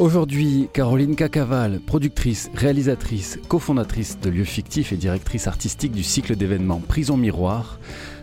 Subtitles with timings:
[0.00, 6.80] Aujourd'hui, Caroline Cacaval, productrice, réalisatrice, cofondatrice de lieux fictifs et directrice artistique du cycle d'événements
[6.80, 7.78] Prison Miroir,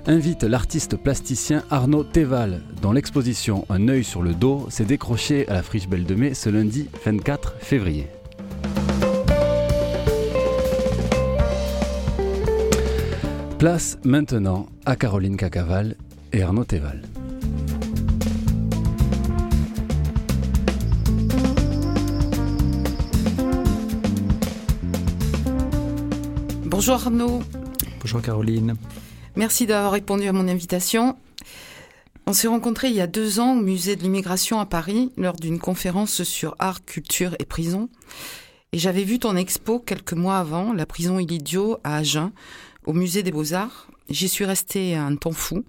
[0.08, 5.54] invite l'artiste plasticien Arnaud Teval, dont l'exposition Un œil sur le dos s'est décrochée à
[5.54, 8.08] la Friche Belle de Mai ce lundi 24 février.
[13.60, 15.96] Place maintenant à Caroline Cacaval
[16.34, 17.04] et Arnaud Teval.
[26.78, 27.42] Bonjour Arnaud.
[28.02, 28.76] Bonjour Caroline.
[29.36, 31.18] Merci d'avoir répondu à mon invitation.
[32.28, 35.38] On s'est rencontrés il y a deux ans au musée de l'immigration à Paris lors
[35.38, 37.90] d'une conférence sur art, culture et prison.
[38.74, 42.32] Et j'avais vu ton expo quelques mois avant, La prison Ilidio à Agen,
[42.86, 43.88] au musée des beaux-arts.
[44.12, 45.64] J'y suis restée un temps fou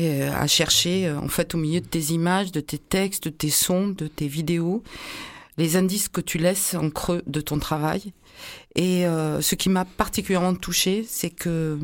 [0.00, 3.30] euh, à chercher euh, en fait au milieu de tes images, de tes textes, de
[3.30, 4.82] tes sons, de tes vidéos,
[5.58, 8.12] les indices que tu laisses en creux de ton travail.
[8.74, 11.78] Et euh, ce qui m'a particulièrement touchée, c'est que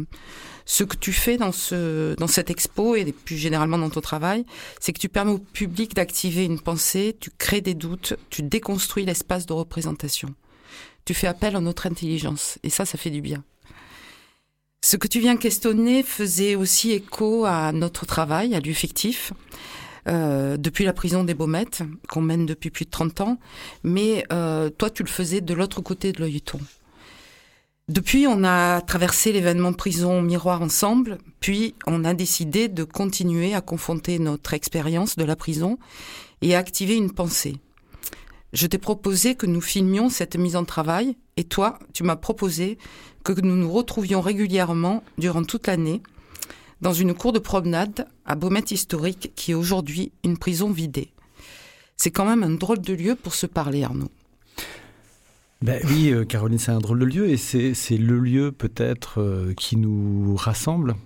[0.64, 4.44] ce que tu fais dans, ce, dans cette expo et plus généralement dans ton travail,
[4.80, 9.04] c'est que tu permets au public d'activer une pensée, tu crées des doutes, tu déconstruis
[9.04, 10.34] l'espace de représentation.
[11.04, 12.58] Tu fais appel à notre intelligence.
[12.62, 13.42] Et ça, ça fait du bien.
[14.84, 19.32] Ce que tu viens questionner faisait aussi écho à notre travail, à lieu fictif.
[20.08, 23.38] Euh, depuis la prison des Baumettes, qu'on mène depuis plus de 30 ans,
[23.84, 26.58] mais euh, toi tu le faisais de l'autre côté de l'œilleton.
[27.88, 33.60] Depuis, on a traversé l'événement prison miroir ensemble, puis on a décidé de continuer à
[33.60, 35.78] confronter notre expérience de la prison
[36.42, 37.56] et à activer une pensée.
[38.52, 42.78] Je t'ai proposé que nous filmions cette mise en travail, et toi, tu m'as proposé
[43.24, 46.02] que nous nous retrouvions régulièrement durant toute l'année
[46.82, 51.08] dans une cour de promenade à Beaumet historique qui est aujourd'hui une prison vidée.
[51.96, 54.10] C'est quand même un drôle de lieu pour se parler, Arnaud.
[55.62, 59.54] Ben oui, euh, Caroline, c'est un drôle de lieu et c'est le lieu peut-être euh,
[59.54, 60.96] qui nous rassemble.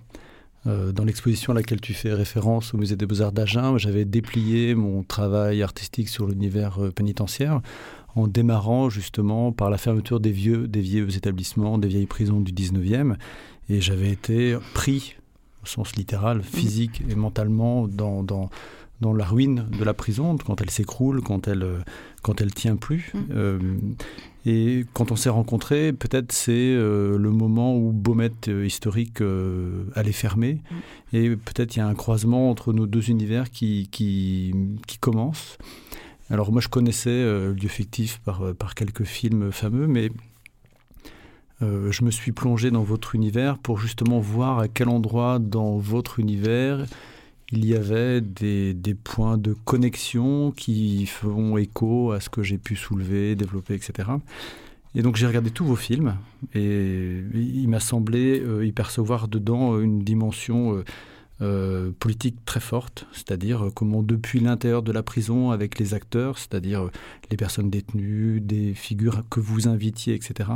[0.65, 4.73] Euh, dans l'exposition à laquelle tu fais référence au musée des beaux-arts d'Agen, j'avais déplié
[4.73, 7.61] mon travail artistique sur l'univers pénitentiaire
[8.15, 12.51] en démarrant justement par la fermeture des vieux, des vieux établissements, des vieilles prisons du
[12.51, 13.15] 19e.
[13.69, 15.16] Et j'avais été pris,
[15.67, 18.49] sens littéral, physique et mentalement, dans, dans,
[19.01, 21.83] dans la ruine de la prison, quand elle s'écroule, quand elle
[22.27, 23.11] quand elle tient plus.
[23.13, 23.19] Mmh.
[23.31, 23.59] Euh,
[24.45, 29.21] et quand on s'est rencontrés, peut-être c'est euh, le moment où Beaumet euh, historique
[29.95, 30.55] allait fermer.
[30.55, 31.15] Mmh.
[31.15, 34.53] Et peut-être il y a un croisement entre nos deux univers qui, qui,
[34.87, 35.57] qui commence.
[36.29, 37.23] Alors moi je connaissais
[37.53, 40.11] Lieu fictif par, par quelques films fameux, mais
[41.61, 46.19] je me suis plongé dans votre univers pour justement voir à quel endroit dans votre
[46.19, 46.85] univers
[47.51, 52.75] il y avait des, points de connexion qui font écho à ce que j'ai pu
[52.75, 54.09] soulever, développer, etc.
[54.95, 56.15] Et donc j'ai regardé tous vos films
[56.53, 60.83] et il m'a semblé euh, y percevoir dedans une dimension euh,
[61.41, 66.89] euh, politique très forte, c'est-à-dire comment depuis l'intérieur de la prison avec les acteurs, c'est-à-dire
[67.29, 70.49] les personnes détenues, des figures que vous invitiez, etc.,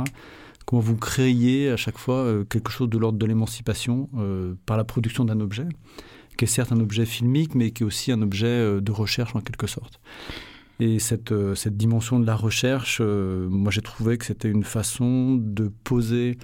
[0.64, 4.08] comment vous créiez à chaque fois quelque chose de l'ordre de l'émancipation
[4.66, 5.66] par la production d'un objet
[6.36, 9.34] qui est certes un objet filmique, mais qui est aussi un objet euh, de recherche
[9.36, 10.00] en quelque sorte.
[10.80, 14.64] Et cette, euh, cette dimension de la recherche, euh, moi j'ai trouvé que c'était une
[14.64, 16.38] façon de poser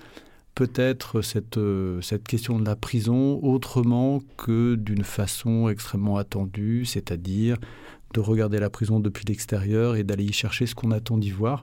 [0.55, 1.61] peut-être cette,
[2.03, 7.59] cette question de la prison autrement que d'une façon extrêmement attendue, c'est-à-dire
[8.13, 11.63] de regarder la prison depuis l'extérieur et d'aller y chercher ce qu'on attend d'y voir.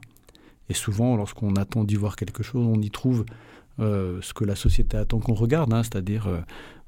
[0.70, 3.26] Et souvent, lorsqu'on attend d'y voir quelque chose, on y trouve
[3.78, 6.28] ce que la société attend qu'on regarde, hein, c'est-à-dire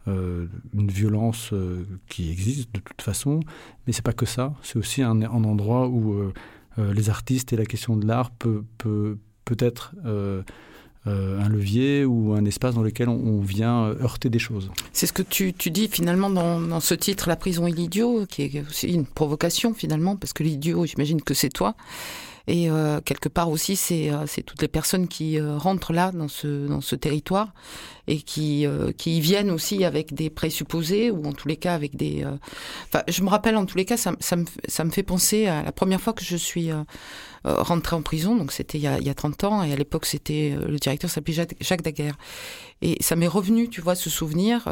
[0.08, 3.42] euh, une violence euh, qui existe de toute façon,
[3.86, 4.54] mais c'est pas que ça.
[4.62, 9.18] C'est aussi un, endroit où euh, les artistes et la question de l'art peut, peut,
[9.44, 9.94] peut être
[11.06, 14.72] un levier ou un espace dans lequel on, vient heurter des choses.
[14.94, 18.26] C'est ce que tu, tu dis finalement dans, dans, ce titre, La prison et l'idiot,
[18.28, 21.76] qui est aussi une provocation finalement, parce que l'idiot, j'imagine que c'est toi.
[22.48, 26.30] Et euh, quelque part aussi, c'est euh, toutes les personnes qui euh, rentrent là dans
[26.30, 27.54] ce dans ce territoire
[28.08, 28.66] et qui
[28.98, 32.26] qui y viennent aussi avec des présupposés ou en tous les cas avec des.
[32.88, 35.48] Enfin, je me rappelle en tous les cas, ça, ça me ça me fait penser
[35.48, 36.70] à la première fois que je suis
[37.44, 38.38] rentrée en prison.
[38.38, 40.78] Donc c'était il y a il y a 30 ans et à l'époque c'était le
[40.78, 42.18] directeur s'appelait Jacques Daguerre.
[42.82, 44.70] Et ça m'est revenu, tu vois, ce souvenir.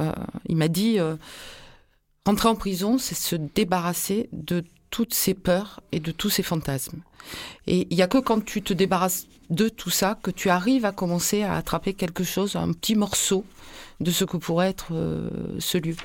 [0.48, 0.98] il m'a dit.
[2.26, 4.64] Rentrer en prison, c'est se débarrasser de
[4.96, 7.02] toutes ces peurs et de tous ces fantasmes.
[7.68, 10.86] Et il n'y a que quand tu te débarrasses de tout ça que tu arrives
[10.86, 13.44] à commencer à attraper quelque chose, un petit morceau
[14.00, 15.98] de ce que pourrait être euh, ce lieu.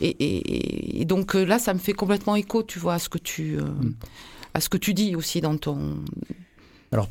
[0.00, 3.58] Et, donc euh, là, ça me fait complètement écho, tu vois, à ce que tu,
[3.58, 3.94] euh, mm.
[4.54, 5.96] à ce que tu dis aussi dans ton.
[6.92, 7.08] Alors,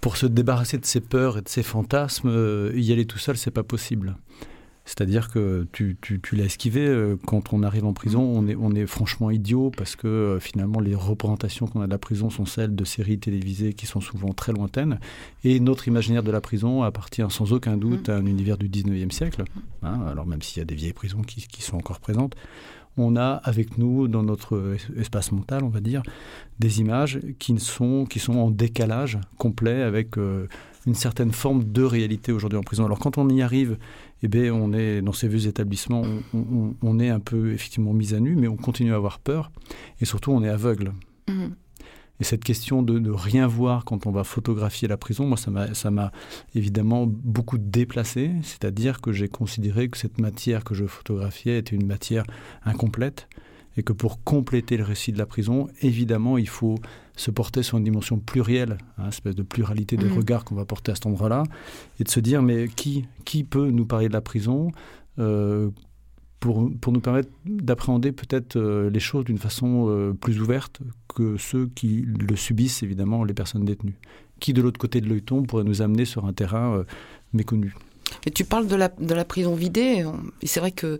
[0.00, 3.50] pour se débarrasser de ces peurs et de ces fantasmes, y aller tout seul, c'est
[3.50, 4.14] pas possible.
[4.84, 5.96] C'est-à-dire que tu,
[6.32, 6.86] l'as esquivé.
[6.86, 10.40] Euh, quand on arrive en prison, on est, on est franchement idiot parce que euh,
[10.40, 14.00] finalement, les représentations qu'on a de la prison sont celles de séries télévisées qui sont
[14.00, 14.98] souvent très lointaines.
[15.44, 19.10] Et notre imaginaire de la prison appartient sans aucun doute à un univers du 19e
[19.10, 19.44] siècle.
[19.82, 20.00] Hein.
[20.10, 22.34] alors, même s'il y a des vieilles prisons qui, sont encore présentes,
[22.96, 26.02] on a avec nous, dans notre espace mental, on va dire,
[26.58, 30.48] des images qui sont, qui sont en décalage complet avec euh,
[30.86, 32.84] une certaine forme de réalité aujourd'hui en prison.
[32.84, 33.78] Alors quand on y arrive
[34.22, 36.02] eh bien, on est dans ces vieux établissements,
[36.82, 39.50] on, est un peu effectivement mis à nu, mais on continue à avoir peur,
[40.00, 40.92] et surtout on est aveugle.
[41.28, 41.54] Mhm.
[42.20, 45.90] Et cette question de ne rien voir quand on va photographier la prison, moi, ça
[45.90, 46.12] m'a
[46.54, 48.32] évidemment beaucoup déplacé.
[48.42, 52.24] C'est-à-dire que j'ai considéré que cette matière que je photographiais était une matière
[52.62, 53.26] incomplète
[53.76, 56.76] et que pour compléter le récit de la prison, évidemment, il faut
[57.16, 60.12] se porter sur une dimension plurielle, une hein, espèce de pluralité de mm.
[60.12, 61.44] regards qu'on va porter à cet endroit-là,
[61.98, 64.72] et de se dire, mais qui, qui peut nous parler de la prison
[65.18, 65.70] euh,
[66.40, 70.80] pour, pour, nous permettre d'appréhender peut-être euh, les choses d'une façon euh, plus ouverte
[71.14, 73.98] que ceux qui le subissent, évidemment, les personnes détenues.
[74.40, 76.82] Qui, de l'autre côté de l'œilleton, pourrait nous amener sur un terrain
[77.34, 77.74] méconnu?
[78.26, 80.04] Et tu parles de la, prison vidée,
[80.42, 80.98] et c'est vrai que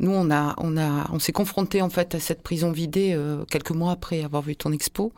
[0.00, 3.18] nous, on, a, on, a, on s'est confronté en fait à cette prison vidée
[3.50, 5.12] quelques mois après avoir vu ton expo.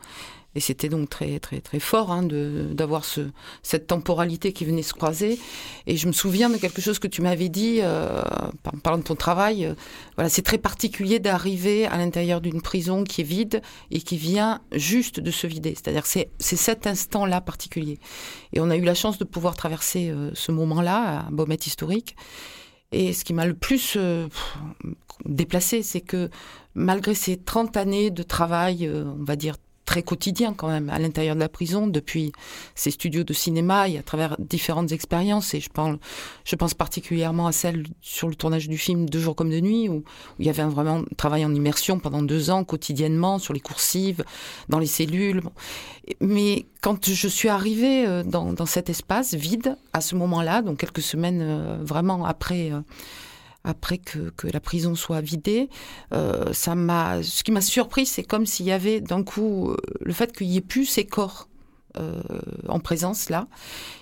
[0.59, 3.21] Et c'était donc très très très fort hein, d'avoir ce,
[3.63, 5.39] cette temporalité qui venait se croiser.
[5.87, 8.21] Et je me souviens de quelque chose que tu m'avais dit euh,
[8.65, 9.65] en parlant de ton travail.
[9.65, 9.73] Euh,
[10.15, 14.59] voilà, c'est très particulier d'arriver à l'intérieur d'une prison qui est vide et qui vient
[14.73, 15.75] juste de se vider.
[15.75, 17.97] C'est-à-dire c'est c'est cet instant-là particulier.
[18.51, 22.17] Et on a eu la chance de pouvoir traverser euh, ce moment-là à Baumet historique.
[22.91, 24.27] Et ce qui m'a le plus euh,
[25.23, 26.29] déplacé, c'est que
[26.75, 29.55] malgré ces 30 années de travail, on va dire
[29.89, 32.31] très quotidien quand même à l'intérieur de la prison depuis
[32.75, 35.55] ses studios de cinéma et à travers différentes expériences.
[35.55, 39.59] Et je pense particulièrement à celle sur le tournage du film Deux jours comme de
[39.59, 40.03] nuit où,
[40.37, 44.23] il y avait un vraiment travail en immersion pendant deux ans quotidiennement sur les coursives
[44.67, 45.41] dans les cellules.
[46.21, 50.77] Mais quand je suis arrivée euh, dans, dans cet espace vide à ce moment-là donc
[50.77, 52.81] quelques semaines euh, vraiment après euh,
[53.63, 55.69] après que, que, la prison soit vidée.
[56.13, 59.77] Euh, ça m'a, ce qui m'a surpris, c'est comme s'il y avait d'un coup euh,
[60.01, 61.49] le fait qu'il n'y ait plus ces corps
[61.97, 62.21] euh,
[62.67, 63.47] en présence là.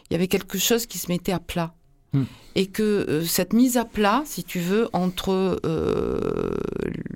[0.10, 1.74] Il y avait quelque chose qui se mettait à plat.
[2.14, 2.24] Hmm.
[2.56, 6.56] Et que euh, cette mise à plat, si tu veux, entre euh,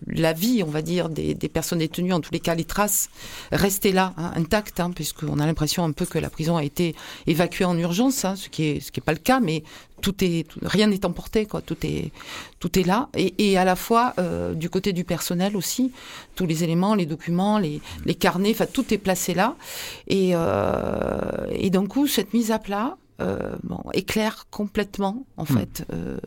[0.08, 3.10] la vie, on va dire, des, des, personnes détenues, en tous les cas les traces,
[3.52, 6.94] restaient là, hein, intactes, hein, puisqu'on a l'impression un peu que la prison a été
[7.26, 9.64] évacuée en urgence, hein, ce qui est ce qui est pas le cas, mais
[10.02, 11.62] tout est rien n'est emporté, quoi.
[11.62, 12.12] Tout est
[12.60, 15.92] tout est là, et, et à la fois euh, du côté du personnel aussi,
[16.36, 19.56] tous les éléments, les documents, les, les carnets, enfin tout est placé là,
[20.08, 22.98] et euh, et d'un coup cette mise à plat
[23.64, 25.48] bon, éclaire complètement, en hmm.
[25.48, 26.18] fait, euh,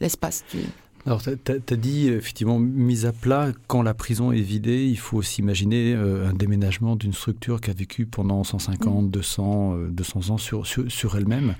[0.00, 0.60] l'espace du...
[1.08, 5.22] Alors, tu as, dit, effectivement, mise à plat, quand la prison est vidée, il faut
[5.22, 10.66] s'imaginer euh, un déménagement d'une structure qui a vécu pendant 150, 200, 200 ans sur,
[10.66, 11.54] sur, elle-même.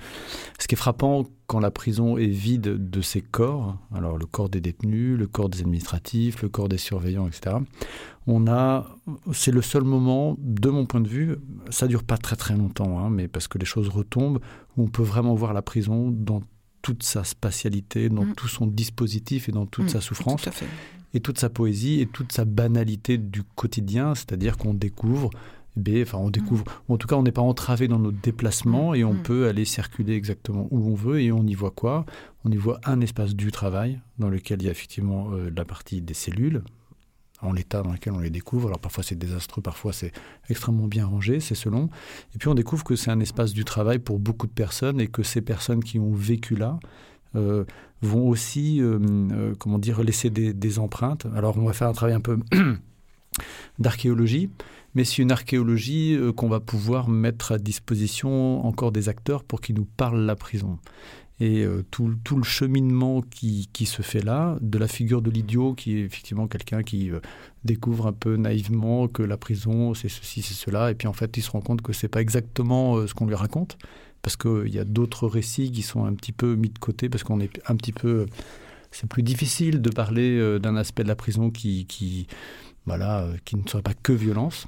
[0.59, 4.50] Ce qui est frappant quand la prison est vide de ses corps, alors le corps
[4.50, 7.57] des détenus, le corps des administratifs, le corps des surveillants, etc.,
[8.26, 8.85] on a,
[9.33, 11.37] c'est le seul moment, de mon point de vue,
[11.71, 14.40] ça dure pas très très longtemps, hein, mais parce que les choses retombent,
[14.76, 16.43] où on peut vraiment voir la prison dans
[16.88, 18.35] toute sa spatialité, dans mm.
[18.35, 20.49] tout son dispositif et dans toute mm, sa souffrance,
[21.12, 25.28] et toute sa poésie et toute sa banalité du quotidien, c'est-à-dire qu'on découvre
[25.87, 26.92] eh enfin on découvre, mm.
[26.92, 30.14] en tout cas on n'est pas entravé dans nos déplacements et on peut aller circuler
[30.14, 32.07] exactement où on veut et on y voit quoi?
[32.47, 35.66] On y voit un espace du travail dans lequel il y a effectivement euh, la
[35.66, 36.62] partie des cellules,
[37.40, 38.68] en l'état dans lequel on les découvre.
[38.68, 40.12] Alors parfois c'est désastreux, parfois c'est
[40.49, 41.88] extrêmement bien rangé, c'est selon.
[42.35, 45.07] Et puis on découvre que c'est un espace du travail pour beaucoup de personnes et
[45.07, 46.78] que ces personnes qui ont vécu là
[47.37, 47.64] euh,
[48.00, 48.99] vont aussi, euh,
[49.33, 51.26] euh, comment dire, laisser des, empreintes.
[51.35, 52.38] Alors on va faire un travail un peu
[53.78, 54.50] d'archéologie,
[54.95, 59.76] mais c'est une archéologie qu'on va pouvoir mettre à disposition encore des acteurs pour qu'ils
[59.76, 60.78] nous parlent la prison.
[61.40, 65.30] Et euh, tout, tout, le cheminement qui, qui, se fait là, de la figure de
[65.30, 67.21] l'idiot, qui est effectivement quelqu'un qui euh,
[67.64, 71.37] découvre un peu naïvement que la prison, c'est ceci, c'est cela, et puis en fait,
[71.37, 73.78] il se rend compte que c'est pas exactement ce qu'on lui raconte,
[74.21, 77.23] parce qu'il y a d'autres récits qui sont un petit peu mis de côté, parce
[77.23, 78.26] qu'on est un petit peu...
[78.90, 82.26] c'est plus difficile de parler d'un aspect de la prison qui, qui,
[82.85, 84.66] voilà, qui ne serait pas que violence.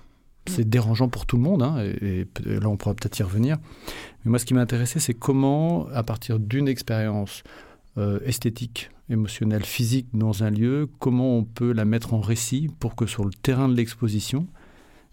[0.51, 3.59] C'est dérangeant pour tout le monde, hein, et, là on pourra peut-être y revenir.
[4.25, 7.43] Mais moi ce qui m'a intéressé, c'est comment, à partir d'une expérience
[7.99, 12.95] euh, esthétique, émotionnelle, physique dans un lieu, comment on peut la mettre en récit pour
[12.95, 14.47] que sur le terrain de l'exposition,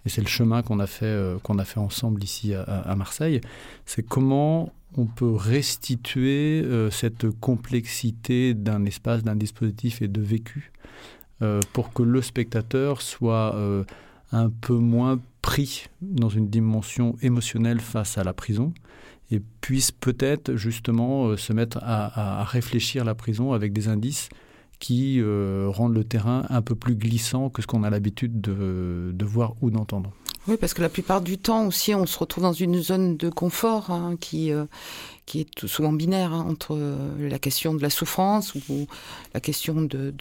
[0.06, 3.42] et c'est le chemin qu'on a, fait, euh, a fait ensemble ici à, Marseille,
[3.86, 10.72] c'est comment on peut restituer euh, cette complexité d'un espace, d'un dispositif et de vécu
[11.72, 13.56] pour que le spectateur soit
[14.32, 18.74] un peu moins pris dans une dimension émotionnelle face à la prison
[19.32, 24.30] et puisse peut-être justement euh, se mettre à, réfléchir la prison avec des indices
[24.80, 29.26] qui euh, rendent le terrain un peu plus glissant que ce qu'on a l'habitude de
[29.26, 30.14] voir ou d'entendre.
[30.48, 33.30] Oui, parce que la plupart du temps aussi, on se retrouve dans une zone de
[33.30, 34.64] confort hein, qui, euh,
[35.26, 38.88] qui est souvent binaire hein, entre euh, la question de la souffrance ou
[39.34, 40.14] la question de,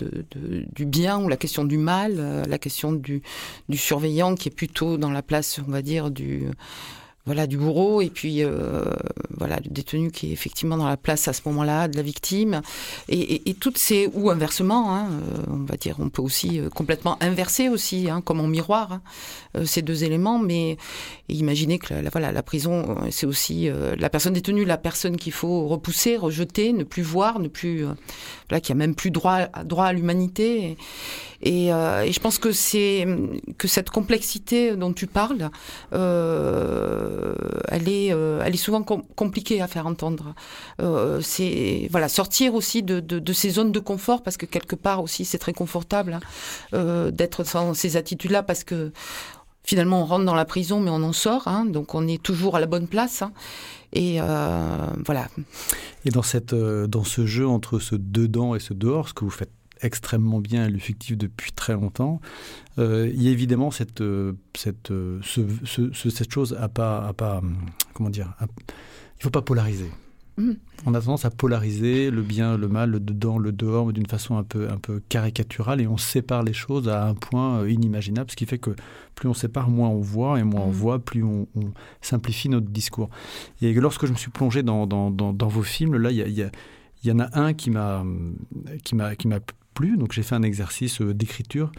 [0.75, 3.23] du bien ou la question du mal, euh, la question du,
[3.69, 6.49] du surveillant qui est plutôt dans la place, on va dire, du
[7.27, 8.85] voilà du bourreau et puis euh,
[9.37, 12.63] voilà le détenu qui est effectivement dans la place à ce moment-là de la victime.
[13.09, 17.17] Et, toutes ces ou inversement hein, euh, on va dire on peut aussi euh, complètement
[17.21, 18.93] inverser aussi hein, comme en miroir
[19.55, 20.39] hein, ces deux éléments.
[20.39, 20.77] Mais
[21.29, 23.69] imaginez que la, voilà la prison c'est aussi
[23.99, 27.85] la personne détenue la personne qu'il faut repousser rejeter ne plus voir ne plus
[28.49, 30.77] voilà qui a même plus droit droit à l'humanité.
[31.43, 33.07] Et, et, je pense que c'est
[33.59, 35.51] que cette complexité dont tu parles
[35.93, 37.16] euh,
[37.69, 40.35] elle, est, euh, elle est souvent compliquée à faire entendre.
[40.81, 41.21] Euh,
[41.91, 45.53] voilà, sortir aussi de, ces zones de confort, parce que quelque part aussi c'est très
[45.53, 46.19] confortable
[46.73, 48.93] hein, d'être dans ces attitudes-là, parce que
[49.65, 52.57] finalement on rentre dans la prison, mais on en sort, hein, donc on est toujours
[52.57, 53.23] à la bonne place.
[53.23, 53.33] Hein.
[53.93, 54.19] et
[55.05, 55.29] voilà.
[56.05, 60.41] Et dans ce jeu entre ce dedans et ce dehors, ce que vous faites extrêmement
[60.41, 62.21] bien le fictif depuis très longtemps.
[62.79, 67.43] Euh, il y a évidemment cette, euh, cette, euh, cette chose à pas, à pas,
[67.95, 69.91] comment dire, il faut pas polariser.
[70.37, 70.53] Mm.
[70.85, 74.37] On a tendance à polariser le bien, le mal, le dedans, le dehors, d'une façon
[74.37, 78.37] un peu, un peu caricaturale, et on sépare les choses à un point inimaginable, ce
[78.37, 78.71] qui fait que
[79.15, 80.73] plus on sépare, moins on voit, et moins on mm.
[80.73, 81.47] voit, plus on,
[82.03, 83.09] simplifie notre discours.
[83.63, 86.51] Et lorsque je me suis plongé dans, dans, dans, vos films, là, il y, y,
[87.09, 88.05] y en a un qui m'a
[88.85, 89.15] qui m'a
[89.97, 91.71] donc j'ai fait un exercice euh, d'écriture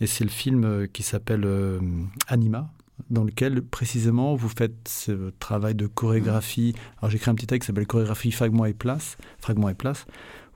[0.00, 1.78] et c'est le film euh, qui s'appelle euh,
[2.26, 2.70] Anima,
[3.10, 6.74] dans lequel précisément vous faites ce travail de chorégraphie.
[6.98, 10.06] Alors j'ai écrit un petit texte qui s'appelle Chorégraphie fragment et place, fragment et place,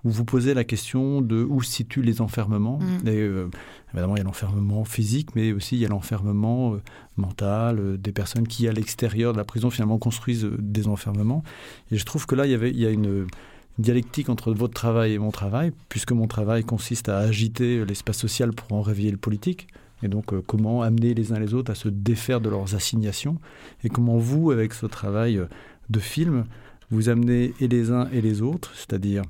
[0.05, 2.79] où vous posez la question de où se situent les enfermements.
[2.79, 3.09] Mm.
[3.09, 3.31] Et,
[3.93, 6.77] évidemment, il y a l'enfermement physique, mais aussi il y a l'enfermement
[7.17, 11.43] mental des personnes qui, à l'extérieur de la prison, finalement construisent des enfermements.
[11.91, 13.27] Et je trouve que là, il y, avait, il y a une
[13.79, 18.53] dialectique entre votre travail et mon travail, puisque mon travail consiste à agiter l'espace social
[18.53, 19.69] pour en réveiller le politique.
[20.03, 23.39] Et donc, euh, comment amener les uns les autres à se défaire de leurs assignations
[23.85, 25.41] Et comment vous, avec ce travail
[25.91, 26.45] de film,
[26.91, 29.23] vous amenez et les uns et les autres, c'est-à-dire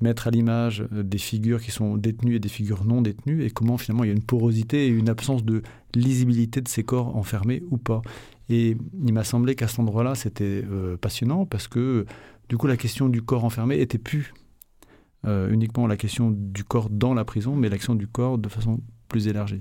[0.00, 3.50] mettre à l'image euh, des figures qui sont détenues et des figures non détenues, et
[3.50, 5.62] comment finalement il y a une porosité et une absence de
[5.94, 8.02] lisibilité de ces corps enfermés ou pas.
[8.48, 12.04] Et il m'a semblé qu'à cet endroit-là, c'était euh, passionnant parce que
[12.50, 14.34] du coup, la question du corps enfermé était plus
[15.24, 18.80] euh, uniquement la question du corps dans la prison, mais l'action du corps de façon
[19.06, 19.60] plus élargie.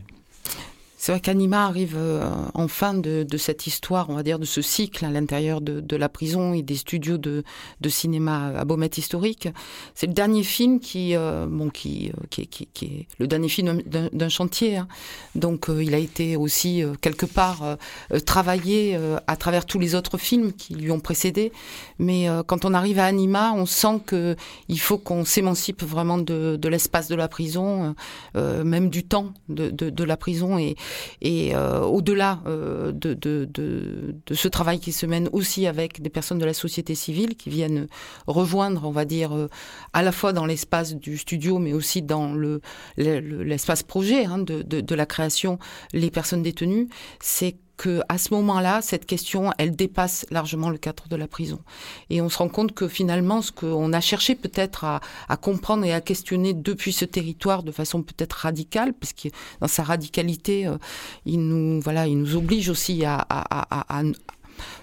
[1.01, 4.61] C'est vrai qu'Anima arrive euh, en fin de, cette histoire, on va dire, de ce
[4.61, 7.43] cycle à l'intérieur de, la prison et des studios de,
[7.87, 9.47] cinéma à Beaumet historique.
[9.95, 13.81] C'est le dernier film qui, euh, bon, qui, euh, qui, qui, est le dernier film
[13.85, 14.75] d'un chantier.
[14.75, 14.89] Hein.
[15.35, 17.77] Donc, il a été aussi quelque part
[18.25, 21.53] travaillé à travers tous les autres films qui lui ont précédé.
[21.97, 24.35] Mais quand on arrive à Anima, on sent que
[24.67, 27.95] il faut qu'on s'émancipe vraiment de, l'espace de la prison,
[28.35, 30.75] même du temps de, de la prison et
[31.21, 36.45] et euh, au-delà euh, de, ce travail qui se mène aussi avec des personnes de
[36.45, 37.87] la société civile qui viennent
[38.27, 39.49] rejoindre, on va dire, euh,
[39.93, 42.61] à la fois dans l'espace du studio, mais aussi dans le,
[42.97, 45.59] l'espace projet hein, de, de, la création,
[45.93, 46.87] les personnes détenues,
[47.19, 51.59] c'est que à ce moment-là, cette question, elle dépasse largement le cadre de la prison.
[52.09, 55.93] Et on se rend compte que finalement, ce qu'on a cherché peut-être à, comprendre et
[55.93, 59.29] à questionner depuis ce territoire de façon peut-être radicale, parce que
[59.61, 60.77] dans sa radicalité, euh,
[61.25, 63.25] il nous voilà, il nous oblige aussi à,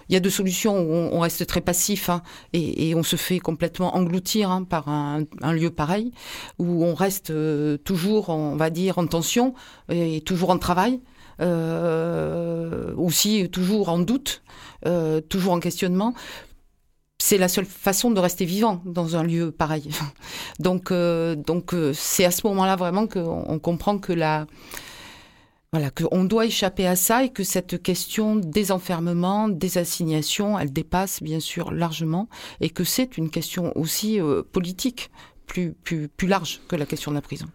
[0.09, 2.23] il y a deux solutions où on, reste très passif hein,
[2.55, 6.13] et, on se fait complètement engloutir hein, par un, lieu pareil,
[6.59, 9.53] où on reste euh, toujours, on va dire, en tension
[9.91, 11.03] et toujours en travail
[11.41, 14.43] aussi toujours en doute,
[14.87, 16.15] euh, toujours en questionnement.
[17.19, 19.89] C'est la seule façon de rester vivant dans un lieu pareil.
[20.61, 24.47] donc, euh, donc euh, c'est à ce moment-là vraiment qu'on comprend que la,
[25.73, 30.73] voilà, qu'on doit échapper à ça et que cette question des enfermements, des assignations, elle
[30.73, 32.29] dépasse bien sûr largement
[32.61, 35.11] et que c'est une question aussi euh, politique
[35.47, 37.47] plus, plus, plus large que la question de la prison.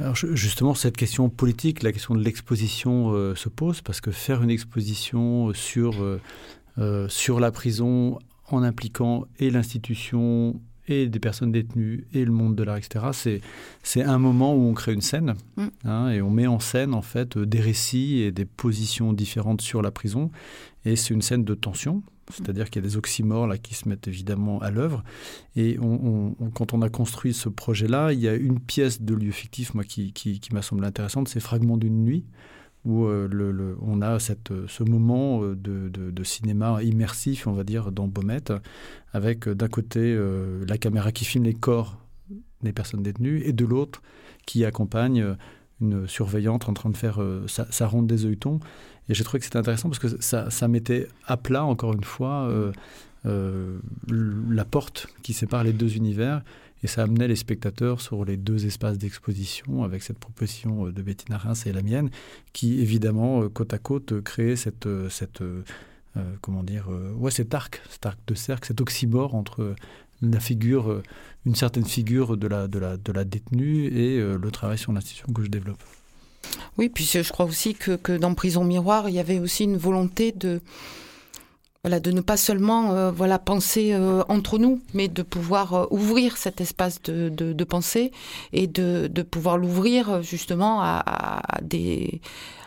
[0.00, 4.42] Alors justement, cette question politique, la question de l'exposition euh, se pose parce que faire
[4.42, 6.20] une exposition sur, euh,
[6.78, 12.54] euh, sur la prison en impliquant et l'institution et des personnes détenues et le monde
[12.54, 13.40] de l'art, etc.,
[13.82, 15.66] c'est un moment où on crée une scène mm.
[15.84, 19.82] hein, et on met en scène en fait des récits et des positions différentes sur
[19.82, 20.30] la prison.
[20.84, 23.88] Et c'est une scène de tension c'est-à-dire qu'il y a des oxymores là qui se
[23.88, 25.02] mettent évidemment à l'œuvre.
[25.56, 25.78] Et
[26.54, 29.84] quand on a construit ce projet-là, il y a une pièce de lieu fictif, moi,
[29.84, 32.24] qui, m'a semblé intéressante, c'est Fragments d'une nuit,
[32.84, 38.08] où euh, on a cette, ce moment euh, de, cinéma immersif, on va dire, dans
[38.08, 38.52] Baumette,
[39.12, 40.18] avec euh, d'un côté
[40.66, 41.98] la caméra qui filme les corps
[42.62, 44.02] des personnes détenues, et de l'autre
[44.46, 45.36] qui accompagne
[45.80, 48.60] une surveillante en train de faire sa, sa, ronde des œilletons.
[49.08, 52.04] Et j'ai trouvé que c'était intéressant parce que ça, ça, mettait à plat, encore une
[52.04, 52.72] fois, euh,
[53.26, 53.78] euh,
[54.10, 56.42] la porte qui sépare les deux univers.
[56.84, 61.36] Et ça amenait les spectateurs sur les deux espaces d'exposition avec cette proposition de Bettina
[61.36, 62.08] Reims et la mienne,
[62.52, 65.62] qui évidemment, côte à côte, créait cette, cette, euh,
[66.40, 69.74] comment dire, ouais, cet arc, cet arc de cercle, cet oxymore entre
[70.22, 71.02] la figure,
[71.46, 75.32] une certaine figure de la, de la, de la détenue et le travail sur l'institution
[75.32, 75.82] que je développe.
[76.76, 79.76] Oui, puis je crois aussi que, que, dans Prison Miroir, il y avait aussi une
[79.76, 80.60] volonté de,
[81.82, 85.86] voilà, de ne pas seulement euh, voilà, penser euh, entre nous, mais de pouvoir euh,
[85.90, 88.12] ouvrir cet espace de, de, de pensée
[88.52, 92.20] et de, de pouvoir l'ouvrir justement à, des,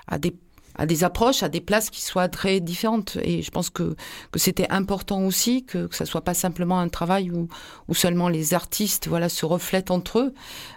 [0.07, 0.33] à des
[0.75, 3.17] à des approches, à des places qui soient très différentes.
[3.23, 3.95] Et je pense que,
[4.31, 7.47] que c'était important aussi que, que ça soit pas simplement un travail où,
[7.87, 10.33] où seulement les artistes voilà se reflètent entre eux,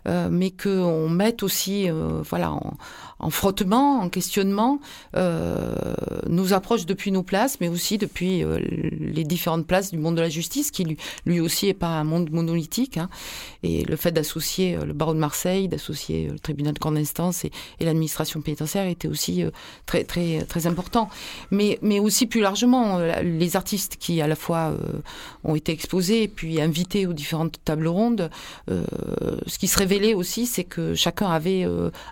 [0.09, 2.74] euh, mais qu'on mette aussi euh, voilà en,
[3.25, 4.81] en, frottement, en questionnement
[5.17, 5.75] euh,
[6.29, 8.61] nos approches depuis nos places, mais aussi depuis euh,
[9.01, 12.31] les différentes places du monde de la justice, qui lui, aussi est pas un monde
[12.31, 12.99] monolithique.
[12.99, 13.09] Hein.
[13.63, 17.45] Et le fait d'associer euh, le barreau de Marseille, d'associer le tribunal de grande instance
[17.45, 19.45] et, l'administration pénitentiaire était aussi
[19.87, 21.11] très important.
[21.51, 24.75] Mais mais aussi plus largement les artistes qui à la fois
[25.45, 28.31] ont été exposés puis invités aux différentes tables rondes.
[28.69, 31.67] Ce qui se révélait aussi, c'est que chacun avait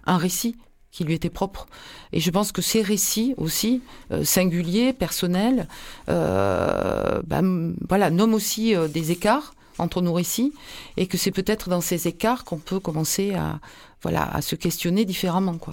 [0.04, 0.56] un récit
[0.92, 1.66] qui lui était propre.
[2.12, 3.80] Et je pense que ces récits aussi,
[4.12, 5.66] euh, singuliers, personnels,
[6.08, 7.40] euh, bah,
[7.88, 10.52] voilà, nomment aussi euh, des écarts entre nos récits,
[10.98, 13.58] et que c'est peut-être dans ces écarts qu'on peut commencer à,
[14.02, 15.56] voilà, à se questionner différemment.
[15.56, 15.72] Quoi.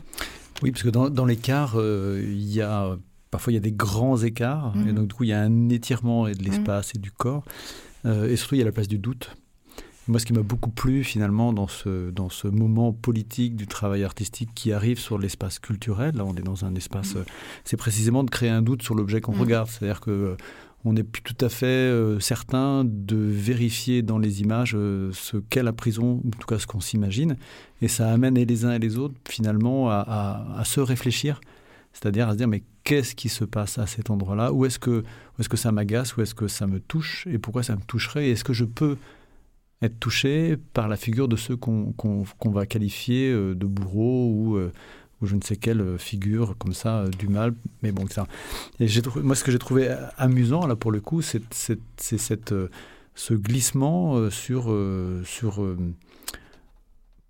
[0.63, 2.97] Oui, parce que dans, dans l'écart, euh, il y a
[3.29, 4.87] parfois il y a des grands écarts, mmh.
[4.87, 6.97] et donc du coup il y a un étirement de l'espace mmh.
[6.97, 7.43] et du corps,
[8.05, 9.35] et surtout il y a la place du doute.
[10.09, 14.03] Moi, ce qui m'a beaucoup plu finalement dans ce, dans ce moment politique du travail
[14.03, 17.25] artistique qui arrive sur l'espace culturel, là on est dans un espace, mmh.
[17.63, 19.69] c'est précisément de créer un doute sur l'objet qu'on regarde.
[19.69, 20.35] C'est-à-dire que
[20.83, 25.37] on n'est plus tout à fait euh, certain de vérifier dans les images euh, ce
[25.37, 27.35] qu'est la prison, en tout cas ce qu'on s'imagine.
[27.83, 31.39] Et ça amène et les uns et les autres finalement à, à, à se réfléchir,
[31.93, 34.53] c'est-à-dire à se dire mais qu'est-ce qui se passe à cet endroit-là?
[34.53, 35.03] Où est-ce que,
[35.37, 36.17] est que ça m'agace?
[36.17, 37.27] Où est-ce que ça me touche?
[37.29, 38.29] Et pourquoi ça me toucherait?
[38.29, 38.97] Est-ce que je peux
[39.81, 42.07] être touché par la figure de ceux qu'on qu
[42.39, 44.59] qu va qualifier euh, de bourreaux ou
[45.21, 47.53] ou je ne sais quelle euh, figure comme ça euh, du mal.
[47.83, 48.27] Mais bon, ça.
[48.79, 48.87] Et
[49.21, 52.67] moi, ce que j'ai trouvé amusant là pour le coup, c'est euh,
[53.15, 54.73] ce glissement sur
[55.25, 55.75] sur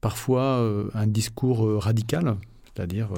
[0.01, 2.35] parfois un discours radical,
[2.65, 3.09] c'est-à-dire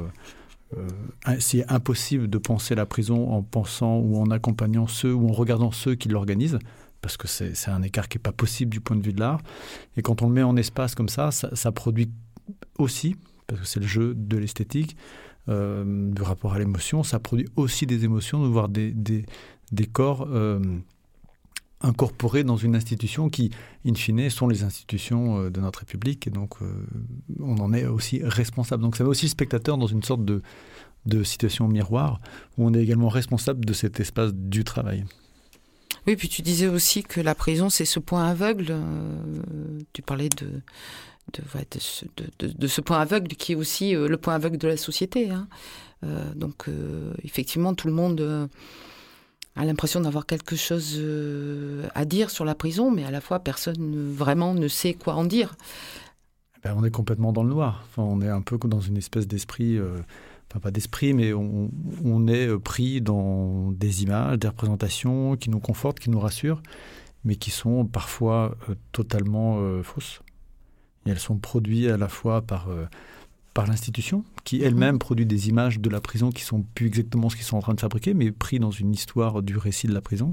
[1.40, 5.72] c'est impossible de penser la prison en pensant ou en accompagnant ceux ou en regardant
[5.72, 6.60] ceux qui l'organisent
[7.02, 9.42] parce que c'est un écart qui n'est pas possible du point de vue de l'art.
[9.98, 12.10] Et quand on le met en espace comme ça, ça, produit
[12.78, 13.16] aussi,
[13.48, 14.96] parce que c'est le jeu de l'esthétique,
[15.50, 17.04] euh, du rapport à l'émotion.
[17.04, 19.26] Ça produit aussi des émotions de voir des,
[19.92, 20.60] corps euh,
[21.82, 23.50] incorporés dans une institution qui,
[23.86, 26.28] in fine, sont les institutions euh, de notre République.
[26.28, 26.58] Et donc,
[27.40, 28.84] on en est aussi responsable.
[28.84, 32.22] Donc, ça met aussi le spectateur dans une sorte de situation miroir,
[32.60, 35.06] où on est également responsable de cet espace du travail.
[36.08, 38.68] Oui, puis tu disais aussi que la prison, c'est ce point aveugle.
[38.72, 40.62] Euh, tu parlais de,
[42.40, 45.30] de, ce point aveugle qui est aussi euh, le point aveugle de la société.
[45.30, 45.48] Hein.
[46.04, 46.66] Euh, donc,
[47.24, 48.50] effectivement, tout le monde
[49.56, 51.00] a l'impression d'avoir quelque chose
[51.94, 55.26] à dire sur la prison, mais à la fois, personne vraiment ne sait quoi en
[55.26, 55.56] dire.
[56.64, 57.86] Ben, on est complètement dans le noir.
[57.98, 59.78] On est un peu dans une espèce d'esprit
[60.60, 66.00] pas d'esprit, mais on, est euh, pris dans des images, des représentations qui nous confortent,
[66.00, 66.62] qui nous rassurent,
[67.24, 70.22] mais qui sont parfois euh, totalement euh, fausses.
[71.06, 72.68] Et elles sont produites à la fois par,
[73.56, 74.66] par l'institution, qui mhm.
[74.66, 77.62] elle-même produit des images de la prison qui sont plus exactement ce qu'ils sont en
[77.62, 80.32] train de fabriquer, mais pris dans une histoire du récit de la prison.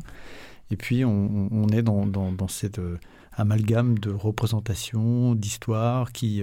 [0.71, 2.79] Et puis on, est dans, dans, dans cet
[3.33, 6.43] amalgame de représentations, d'histoires qui,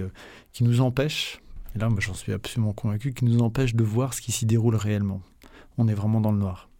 [0.52, 1.40] qui nous empêchent
[1.76, 4.76] et là, j'en suis absolument convaincu, qui nous empêche de voir ce qui s'y déroule
[4.76, 5.20] réellement.
[5.76, 6.70] On est vraiment dans le noir.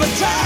[0.00, 0.39] but time.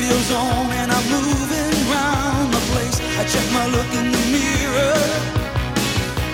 [0.00, 2.96] Radio's on and I'm moving around the place.
[3.20, 4.96] I check my look in the mirror.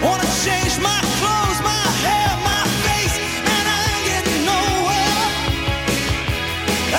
[0.04, 3.16] Wanna change my clothes, my hair, my face,
[3.54, 5.26] and I ain't getting nowhere.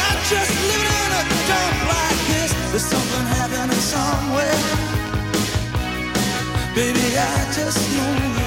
[0.04, 2.52] I'm just living in a dump like this.
[2.72, 4.60] There's something happening somewhere.
[6.76, 8.47] Baby, I just know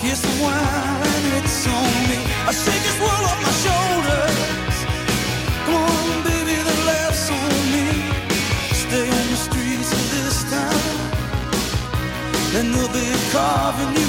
[0.00, 2.18] kiss and wine, it's on me.
[2.46, 4.76] I shake this world off my shoulders.
[5.66, 7.86] Come on, baby, the laughs on me.
[8.84, 10.94] Stay on the streets of this town,
[12.56, 14.07] and they'll be carving you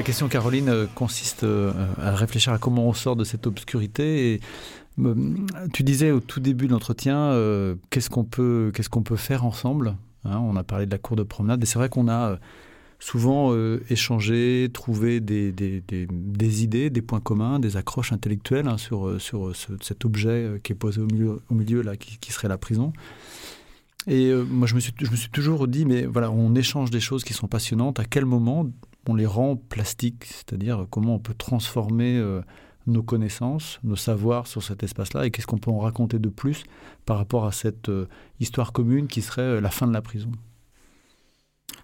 [0.00, 4.32] la question, Caroline, euh, consiste euh, à réfléchir à comment on sort de cette obscurité.
[4.32, 4.40] Et
[4.98, 5.14] euh,
[5.74, 7.36] tu disais au tout début de l'entretien,
[7.90, 11.22] qu'est-ce qu'on peut, qu'est-ce peut faire ensemble Hein, On a parlé de la cour de
[11.22, 12.38] promenade, c'est vrai qu'on a
[12.98, 13.54] souvent
[13.90, 15.52] échangé, trouvé des,
[16.62, 20.76] idées, des points communs, des accroches intellectuelles hein, sur, sur ce- cet objet qui est
[20.76, 22.94] posé au milieu, au milieu là, qui, serait la prison.
[24.06, 27.00] Et moi, je me, suis, je me suis toujours dit, mais voilà, on échange des
[27.00, 28.00] choses qui sont passionnantes.
[28.00, 28.66] À quel moment
[29.08, 32.42] on les rend plastiques C'est-à-dire comment on peut transformer euh,
[32.86, 36.64] nos connaissances, nos savoirs sur cet espace-là, et qu'est-ce qu'on peut en raconter de plus
[37.06, 38.08] par rapport à cette euh,
[38.40, 40.30] histoire commune qui serait euh, la fin de la prison?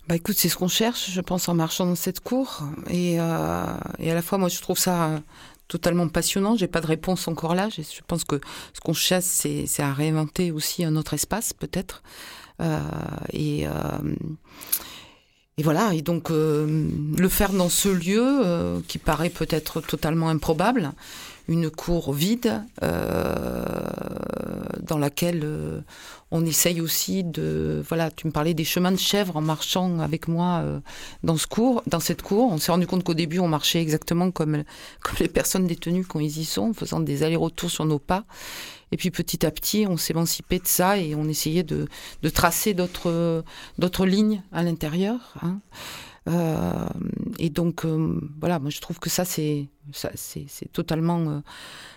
[0.09, 2.63] Bah écoute, c'est ce qu'on cherche, je pense, en marchant dans cette cour.
[2.91, 5.21] Et, à la fois, moi, je trouve ça
[5.67, 6.55] totalement passionnant.
[6.55, 7.69] J'ai pas de réponse encore là.
[7.71, 8.41] Je pense que
[8.73, 12.05] ce qu'on cherche, c'est à réinventer aussi un autre espace, peut-être.
[13.33, 13.67] Et,
[15.59, 15.95] et voilà.
[15.95, 20.93] Et donc, euh, le faire dans ce lieu euh, qui paraît peut-être totalement improbable,
[21.49, 23.65] une cour vide, euh,
[24.83, 25.81] dans laquelle euh,
[26.31, 30.29] on essaye aussi de voilà tu me parlais des chemins de chèvre en marchant avec
[30.29, 30.81] moi euh,
[31.23, 34.31] dans ce cours dans cette cour on s'est rendu compte qu'au début on marchait exactement
[34.31, 34.65] comme
[35.03, 38.25] comme les personnes détenues quand ils y sont en faisant des allers-retours sur nos pas
[38.93, 41.89] et puis petit à petit on s'émancipait de ça et on essayait de,
[42.23, 45.61] de tracer d'autres lignes à l'intérieur hein.
[46.29, 46.89] Euh,
[47.39, 51.41] et donc, euh, voilà, moi je trouve que ça, c'est c'est totalement euh,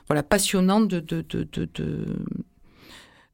[0.08, 2.06] voilà, passionnant de, de, de, de,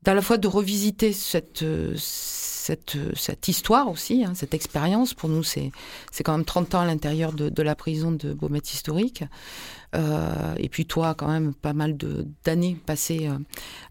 [0.05, 1.65] d'à la fois de revisiter cette,
[1.97, 5.13] cette, cette histoire aussi, hein, cette expérience.
[5.13, 5.71] Pour nous, c'est
[6.23, 9.23] quand même 30 ans à l'intérieur de, de, la prison de Beaumet historique.
[9.95, 11.97] Euh, et puis toi, quand même, pas mal
[12.43, 13.29] d'années passées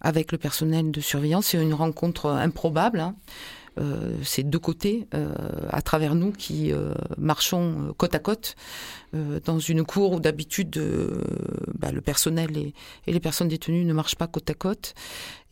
[0.00, 1.46] avec le personnel de surveillance.
[1.46, 3.00] C'est une rencontre improbable.
[3.00, 3.14] Hein.
[3.76, 5.34] Euh, ces deux côtés euh,
[5.70, 8.54] à travers nous qui euh, marchons côte à côte
[9.44, 10.76] dans une cour où d'habitude
[11.78, 12.74] bah, le personnel et,
[13.06, 14.94] les personnes détenues ne marchent pas côte à côte.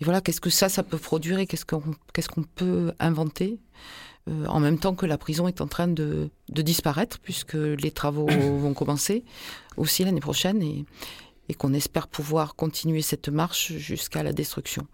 [0.00, 1.82] Et voilà, qu'est-ce que ça, ça peut produire et qu'est-ce qu'on
[2.12, 3.60] qu'est-ce qu'on peut inventer
[4.48, 8.26] en même temps que la prison est en train de, de disparaître, puisque les travaux
[8.58, 9.24] vont commencer
[9.76, 10.60] aussi l'année prochaine.
[10.60, 10.84] Et,
[11.52, 14.86] et qu'on espère pouvoir continuer cette marche jusqu'à la destruction.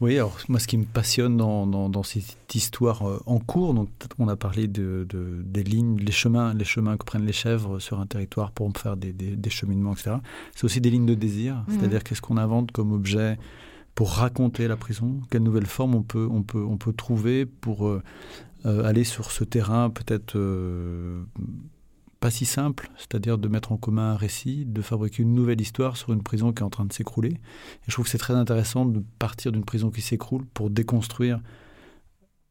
[0.00, 3.90] Oui, alors moi ce qui me passionne dans, dans, cette histoire euh, en cours, donc
[4.18, 5.06] on a parlé de,
[5.44, 8.96] des lignes, les chemins, les chemins que prennent les chèvres sur un territoire pour faire
[8.96, 10.16] des, des, cheminements, etc.
[10.54, 11.64] C'est aussi des lignes de désir, mhm.
[11.68, 13.38] c'est-à-dire qu'est-ce qu'on invente comme objet
[13.94, 17.86] pour raconter la prison, quelle nouvelle forme on peut, on peut, on peut trouver pour
[17.86, 18.02] euh,
[18.64, 20.38] euh, aller sur ce terrain peut-être
[22.20, 25.96] pas si simple, c'est-à-dire de mettre en commun un récit, de fabriquer une nouvelle histoire
[25.96, 27.30] sur une prison qui est en train de s'écrouler.
[27.30, 31.40] Et je trouve que c'est très intéressant de partir d'une prison qui s'écroule pour déconstruire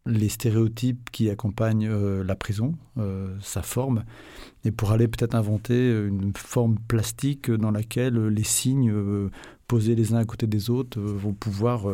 [0.05, 4.05] les stéréotypes qui accompagnent euh, la prison, euh, sa forme,
[4.65, 9.29] et pour aller peut-être inventer une forme plastique dans laquelle les signes euh,
[9.67, 11.85] posés les uns à côté des autres vont pouvoir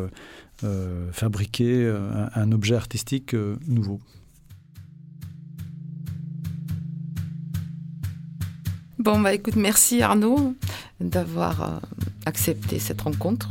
[1.12, 1.94] fabriquer
[2.34, 3.36] un objet artistique
[3.66, 4.00] nouveau.
[9.06, 10.56] Bon, bah écoute, merci Arnaud
[10.98, 11.78] d'avoir euh,
[12.24, 13.48] accepté cette rencontre.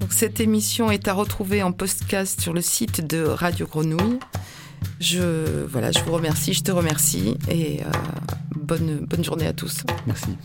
[0.00, 4.18] Donc, cette émission est à retrouver en podcast sur le site de Radio Grenouille.
[5.00, 7.86] Je, voilà, je vous remercie, je te remercie et euh,
[8.54, 9.84] bonne, bonne journée à tous.
[10.06, 10.36] Merci.